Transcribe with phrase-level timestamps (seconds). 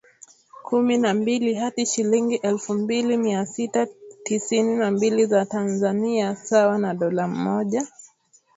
[0.63, 3.87] kumi na mbili hadi shilingi elfu mbili mia sita
[4.23, 7.87] tisini na mbili za Tanzania sawa na dola mmoja